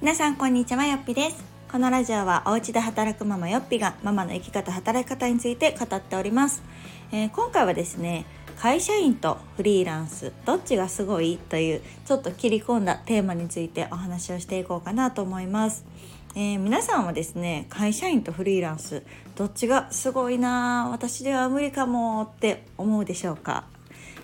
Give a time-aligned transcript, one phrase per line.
[0.00, 1.44] 皆さんこんにちはよっぴです。
[1.70, 6.62] このラジオはお家で働くママよっぴがママの生き方働き方について語っております、
[7.12, 8.24] えー、今回はですね
[8.58, 15.84] 会社員とフリーランスどっちがすごいというちょっと切り込んだテーマについてお話をしていこうかなと思います。
[16.34, 19.02] えー、皆さんはですね会社員とフリーランス
[19.36, 23.64] どっちがすごいな私では無理かもって思うでしょうか？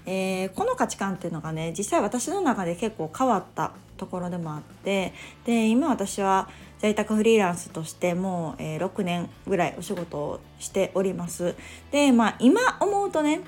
[0.07, 5.13] えー、この価値観っていうのがね実際私の中で結構変わったところでもあって
[5.45, 11.55] で今私は在宅フリーランスとしてもう、えー、6年ぐらいお仕事をしております。
[11.91, 13.41] でまあ今思うとね、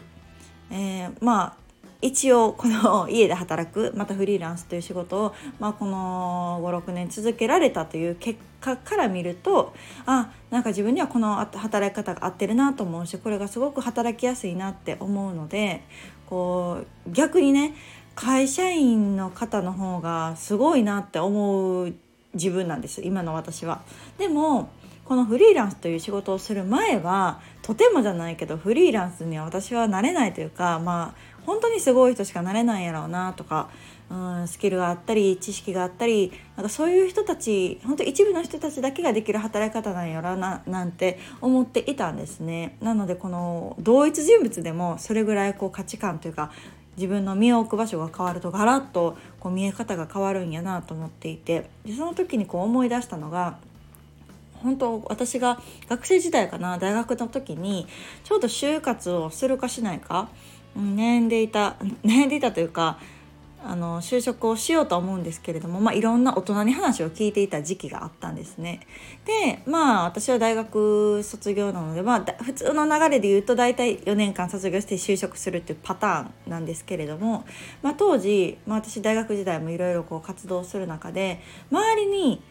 [0.70, 1.68] えー、まあ
[2.00, 9.74] 一応この家で働くまたフリーランスという仕事を、まあ、この56年続けられたという結果から見ると
[10.06, 15.82] あなんか自分にはこの働き方が合ってるなと思うしこれがすごく働きやすいなって思うので
[16.28, 17.74] こう逆にね
[18.14, 21.94] 会社員の方の方がすごいなって思う
[22.34, 23.80] 自分なんです今の私は。
[24.18, 24.70] でも
[25.04, 33.70] このフリーランスという仕事をする前はとてもじゃないけどフリーランスには私はなれないというかまあ本当にすごい人しかなれないやろうなとか、
[34.10, 42.76] うん、スキルがあったり知識があったりなんかそういう人たち本当一部の人たちだけができる働き方なんやろななんて思っていたんですね。
[42.80, 46.50] なのでこの同一人物でもそれぐらいこう価値観というか
[46.96, 53.58] 自分の身を置く場所が変わるとガラッとこう見え方が変わるんやなと思っていてでその時にこう思い出したのが
[54.54, 57.86] 本当私が学生時代かな大学の時に
[58.24, 60.28] ちょうど就活をするかしないか
[60.76, 62.98] 悩んでいた悩んでいたというか
[63.64, 68.80] あの就職をしようと思うんですけれども、まあ、いろんな大人に話を聞いていた時期があったんですね。
[69.24, 77.44] でまあ私は大学卒業なので、まあ、普通の流れで言うと大体4年間卒業して就職するっていうパターンなんですけれども、
[77.82, 82.42] まあ、当時、まあ、私大学時代もいろいろ活動する中で周りに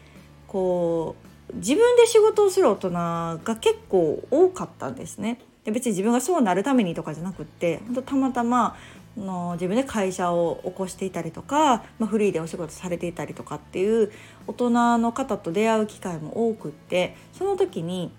[0.46, 1.16] こ
[1.52, 5.40] う自分で仕事をする大人が結構多かったんですね。
[5.64, 8.76] 別に自分がそうなるためにとかじゃなくってたまたま
[9.18, 14.12] の自分で会社を起こしていたりとか、まあ、フリーでお仕事されていたりとかっていう
[14.46, 18.12] 大人の方と出会う機会も多くってその時に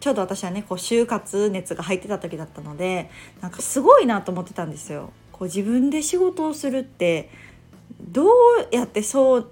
[0.00, 5.12] ちょうど私はねこう就活熱が入ってた時だったのでなんかすごいなと思ってたんですよ。
[5.32, 7.30] こう自分で仕事をするって
[8.00, 8.28] どう
[8.72, 9.50] やってそう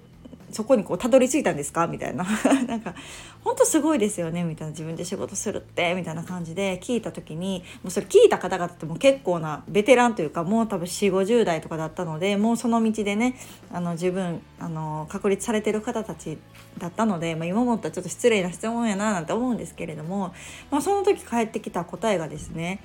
[0.51, 1.87] そこにこうたどり着いたんですか？
[1.87, 2.25] みたいな。
[2.67, 2.95] なんか
[3.43, 4.71] ほんとすごいですよねみたいな。
[4.71, 13.35] 自分で仕事するってみたいな感じで聞いた時にもうそれ聞いた方々っても結構なベテランというかもう多分4 5 0代とかだったのでもうその道でね
[13.71, 16.37] あの自分あの確立されてる方たち
[16.77, 20.33] だったので、まあ、今思ったらちょっと失礼な質問やななんて思うんですけれども、
[20.71, 22.81] まあ、その時返ってきた答えがですね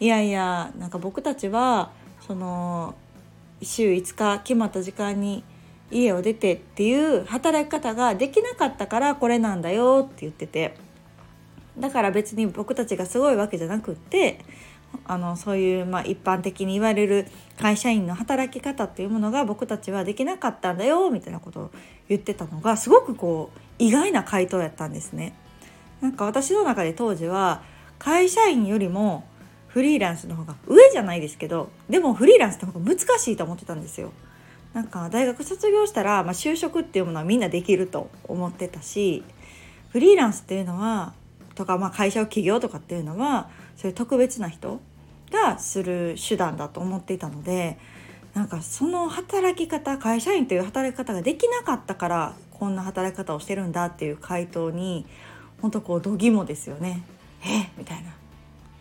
[0.00, 1.90] いやいやなんか僕たちは
[2.26, 2.94] その
[3.62, 5.42] 週5日決まった時間に
[5.90, 10.76] 家を出てっていう働き方ができなかったからこれなんだよって言ってて
[11.78, 14.40] だから別に僕たちがすごいわけじゃなくって
[15.04, 17.26] あのそういう、まあ、一般的に言われる
[17.58, 21.70] 会社員の働き方っていうものが僕たちはできなかったんだよみたいなことを
[22.08, 25.34] 言ってたのがすごくこう意外な回答やったんですね。
[26.00, 27.62] なんか私の中で当時は
[27.98, 29.24] 会社員よりも
[29.68, 34.12] フリーランスの方が上じゃないですけどでもフリーランスの方が難しいと思ってたんですよ。
[34.76, 39.24] なんか大学卒業したら、まあ、就職っていうものはみんなできると思ってたし
[39.88, 41.14] フリーランスっていうのは
[41.54, 43.48] とか、まあ、会社を起業とかっていうのは
[43.78, 44.82] そういう特別な人
[45.32, 47.78] がする手段だと思っていたので
[48.34, 55.06] なんかその働き方会社員という働き方ができなかったからこんな働き方をしてるんだっていう回答に
[55.62, 57.02] 本当こう度肝ですよね。
[57.42, 58.10] えみたいな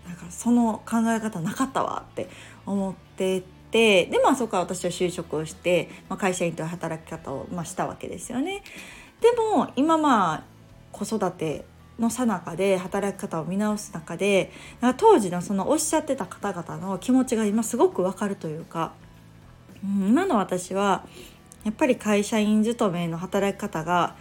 [0.09, 2.27] なんかその考え方なかったわって
[2.65, 3.43] 思って
[3.75, 8.63] てでまあそこから私は就職をして、まあ、会社員という働き方を、まあ、したわけですよね。
[9.19, 10.43] でも今まあ
[10.93, 11.65] 子育て
[11.99, 14.49] のさなかで働き方を見直す中で
[14.95, 18.93] 当時のそのおっしゃってた方々の気持ちが今すごくわかるというか、
[19.83, 21.05] うん、今の私は
[21.65, 24.15] やっぱり会社員勤めの働き方が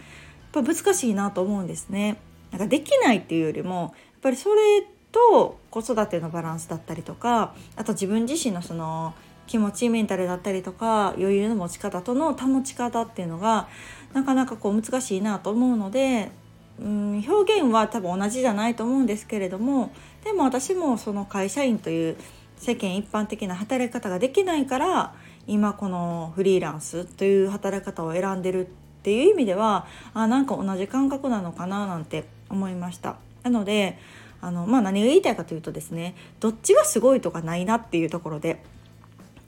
[0.53, 2.17] やっぱ難しいなと思うんですね。
[2.51, 9.13] なんかできないっていうよりもやっぱりそれと子育てのバランスだったりとかあと自分自身のその
[9.47, 13.67] 気持ちメンタルだったりとか余裕の持ち方との保ち方っていうのが
[14.13, 16.31] なかなかこう難しいなと思うので
[16.79, 19.91] うん表現は多分同じじゃないと思うんですけれども
[20.23, 22.17] でも私もその会社員という
[22.57, 25.13] 世間一般的な働き方ができないから
[25.47, 28.69] 今このフリーランスという働き方を選んでるっ
[29.03, 33.17] ていう意味ではあなんか同じ感覚なのかななんて思いました。
[33.43, 33.99] なので
[34.41, 38.63] あの、まあ、何が言いたいかというとですねどっちがすごいとかないなっていうところで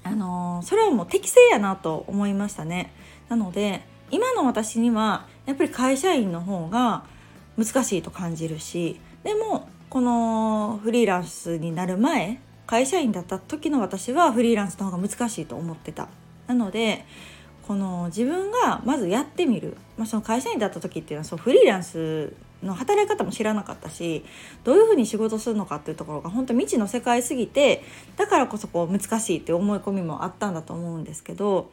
[0.07, 2.93] あのそれはもう適正やなと思いましたね。
[3.29, 3.81] なので
[4.11, 7.03] 今の私にはやっぱり会社員の方が
[7.57, 16.07] 難しいと感じるしでもこのフリーランスになる前会社員だった時の私はフリーランスの方が難しいと思ってた。
[16.47, 17.05] なので
[17.67, 22.33] この自分がまずやってみる、まあ、その会社員だった時っていうのはそうフリーランス
[22.63, 24.23] の働き方も知らなかったし
[24.63, 27.83] どういうふうに仕事するのかっていうところが本当未知の世界すぎて
[28.15, 31.69] だからこそこう難しいって思い込みもあったんだと思うんですけど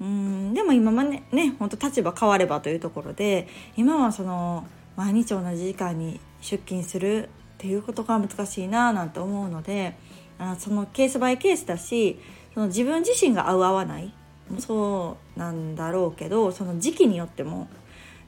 [0.00, 4.66] うんでも今までね本当立場変わればというところで今はその
[4.96, 9.94] 毎日同じ時間に出勤するっていうことが難しいななんて思うので
[10.38, 12.18] あそのケースバイケースだし
[12.54, 14.12] その自分自身が合う合わない
[14.58, 17.68] そうなんだろうけどその時期によっても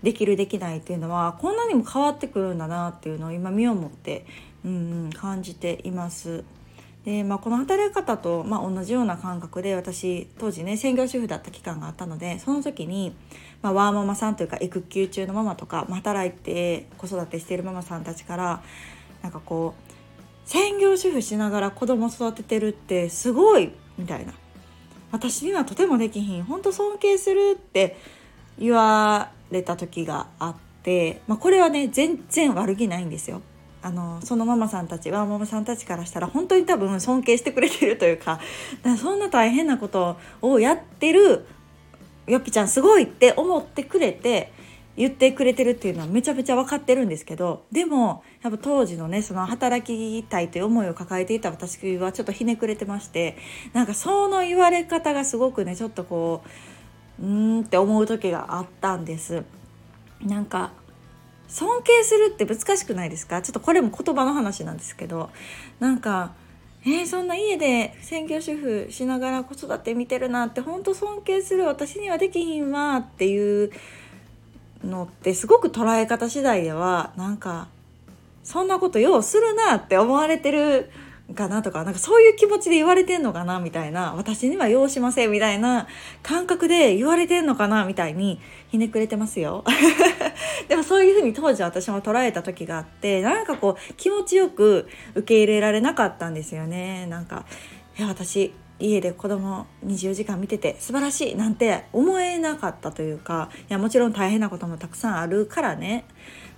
[0.02, 4.26] できるできないっていうのはこんなにも変わってくるんだなっていうのを今身をもって、
[4.64, 6.44] うん、感じています。
[7.04, 13.14] でまあ、この働き方と、まあ、同じような感覚で私当時ね専業主婦だった期間があったのでその時に、
[13.62, 18.62] まあ、ワーママさんというか育休中のママとか、働いて子育てしているママさんたちから
[19.22, 24.34] なんかこう専業主婦しながら子供育ててるってすごいみたいな
[25.12, 27.96] 私にはとてもできひん本当尊敬するって
[28.58, 33.42] 言われた時があって、まあ、これはね全然悪気ないんですよ。
[33.82, 38.40] あのそのママさんたちはママさんたちからしたら本当に多分尊敬してくれてるというか
[38.82, 41.46] かそんな大変なことをやってる
[42.26, 44.52] よっぴちゃんすごいって思ってくれて
[44.96, 53.36] 言ってくれてるっていうのはめちゃめちゃ分かってるんですけどでもやっぱ当時のねその働きたいという思いを抱えていた私はちょっとひねくれてまして
[53.72, 56.42] なんかその言われ方がすごくねちょっとこ
[57.20, 59.44] ううーんって思う時があったんです。
[60.22, 60.72] なんか
[61.48, 63.42] 尊敬するって難しくないですか？
[63.42, 65.30] ちょっとこれも言葉の話なんですけど
[65.78, 66.32] なんか
[66.84, 73.72] えー、そんな家で専業主婦しながら子育て見てるなって本当尊敬する私にはできひんわっていう
[74.84, 77.68] のってすごく捉え方次第ではなんか
[78.44, 80.90] そんなことようするなって思われてる
[81.34, 85.88] かなとかなんかそういう気持ちで言われてんのかなみたいな私には用しませんみたいな
[86.22, 88.40] 感覚で言われてんのかなみたいに
[88.70, 89.64] ひねくれてますよ。
[90.68, 97.06] でもそういうふうに当時私も捉えた時があってなんかこう気持ちよく受け入れられなかったんですよね。
[97.06, 97.44] なんか
[97.98, 106.04] いや私家で子供24時間見てて素晴らしいなんて思えなかったというかいやもちろん大変なこともたくさんあるからね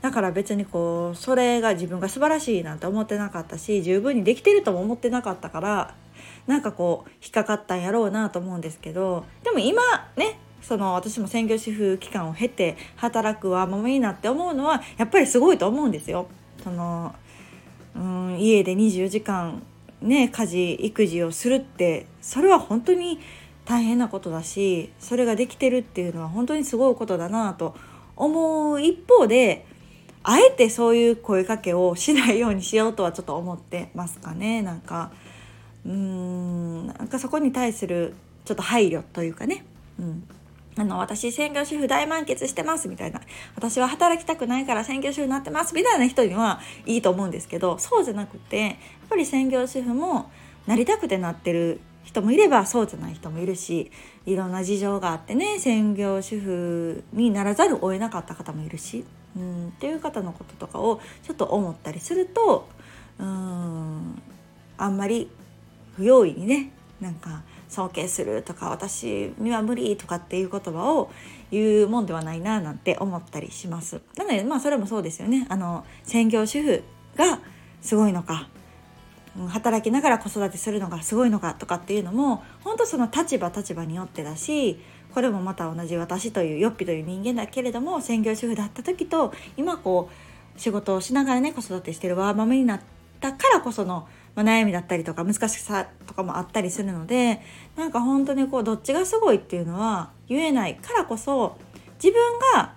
[0.00, 5.94] だから別にこうそれが自分が素晴らしいなんて思ってなかったし十分にできてるとも思ってなかったから
[6.46, 9.82] なんかこう引っかかったんやろうなと思うんですけどでも今
[10.16, 16.28] ねその私も専業主婦期間を経て働くわままいいなって思うのはやっぱりすごいと思うんですよ。
[16.62, 17.14] その
[17.94, 19.62] うん家で24時間
[20.02, 23.20] ね家事育児をするってそれは本当に
[23.64, 27.76] 大変なことだしそれができてるっていうのは本当にすごいことだなと
[28.16, 29.66] 思う一方で
[30.22, 34.62] あえてそういう声かけをしないようにしようとはちょっと思ってますかね。
[34.62, 35.10] なんか
[35.86, 39.64] うーんなんかそこに対するちょっと配慮というかね、
[39.98, 40.28] うん、
[40.78, 43.20] あの私専業主婦大満喫してますみたいな。
[43.56, 45.74] 私は働きたくないから専業主婦になってます。
[45.74, 48.74] みたいな人にはいいと思うんですけどそうじゃなくてやっ
[49.10, 50.30] ぱり専業主婦も
[50.66, 53.90] なりたくてなってる人もいればそうじゃない人もいるし
[54.24, 59.04] いろんな事情があってね専業主婦にならざるを得なかった方もいるし、
[59.36, 62.68] うん、っていう方のこととかをちょっと思ったりすると
[63.18, 64.22] うん
[64.78, 65.28] あんまり
[65.96, 66.70] 不用意にね
[67.00, 71.10] なんか尊敬するとか私には無理とかっていう言葉を
[71.50, 74.00] 言うもんではないななんて思ったりします。
[74.16, 75.46] なのでまあそれもそうですよね。
[75.48, 76.82] あの専業主婦
[77.16, 77.40] が
[77.80, 78.48] すごいのか
[79.48, 84.80] 働きながら子育てするのがすごいのかとかっていうのも本当その立場立場によってだし
[85.14, 90.10] これもまた同じ私というよっぴという人間だけれども専業主婦だった時と今こ
[90.56, 94.08] う仕事をしながらね子育てしてるワーママになってたからこその
[94.38, 97.40] まあ、悩みだったりとか難しさとかもあったりするので
[97.76, 101.58] なんか本当にこうどっちがすごいっていうのは言えないからこそ
[102.00, 102.74] 自分が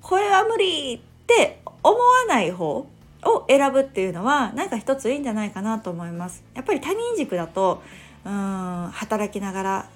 [0.00, 2.86] これは無理って思わない方
[3.24, 6.44] を選ぶっていうのはなんか一ついいんじゃないかなと思います。
[6.54, 7.82] やっぱり他人軸だと
[8.24, 9.90] うん働きながら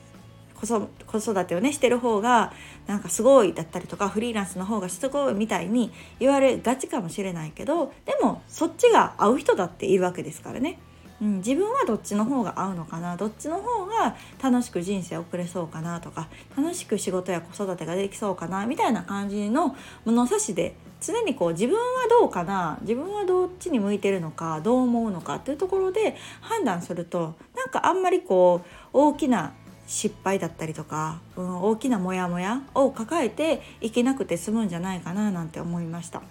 [0.57, 2.53] 子育てをねしてる方が
[2.87, 10.79] なんかすごいだったりとかフリーランスの方がすごいみたいに言われがちかもしれないけどでもそっちが合う人だっているわけですからね。
[11.19, 13.17] うん、自分はどっちの方が合うのかな？
[13.17, 18.67] どっちの方が楽しく人生を送れそうかなとか楽しく仕事や子育てができそうかな？
[18.67, 21.83] みたいな感じの物差しで常にこう自分は
[22.21, 22.77] どうかな？
[22.83, 24.61] 自分はどっちに向いてるのか？
[24.61, 29.55] どう思うのかっていうところで判断するとなんかあんまりこう大きな
[29.87, 36.23] 失敗だったりとか、うん、大きなモヤモヤを抱えていけなくて済むんじゃないかななんて思いました。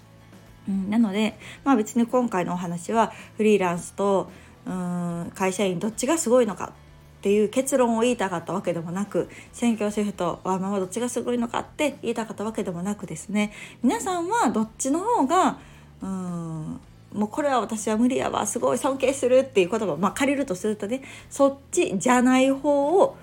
[0.68, 4.30] うん、なので、まあ、別に今回のお話はフリーランスと
[4.66, 6.72] うん会社員どっちがすごいのか
[7.18, 15.58] っていう結論を言いたかったわけでもなく専業主婦とワーママどっちがすごいのかって言いたかったわけでもなくですね皆さんはどっちの方が
[16.02, 16.80] うん
[17.12, 23.16] もうこれは私は無理やわすごい尊敬するっていう言葉を、まあ、借りるとするとねそっちじゃない方を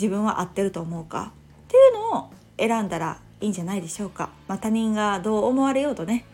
[0.00, 1.32] 自分は合ってると思うか？
[1.66, 4.30] っていうのを選んだらいいんじゃないでしょうか。
[4.46, 6.24] まあ、他人がどう思われようとね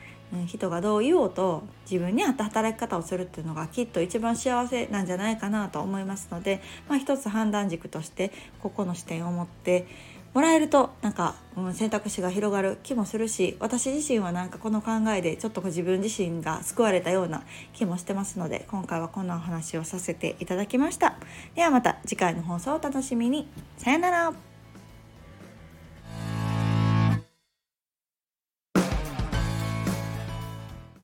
[0.47, 9.87] 人がどう言おうと自分に合った働き方をするっていうのがきっと一番幸せなんじゃないかなと思いますので、まあ、一つ判断軸としてここの視点を持って
[10.35, 21.17] もらえるとなんか、うん、選択肢が広がる気もするし私自身はなんかこの考えでちょっと自分自身が救われたような気もしてますので今回はこんなお話をさせていただきました。
[21.55, 23.49] ではまた次回の放送をお楽しみに。
[23.79, 24.54] さよなら。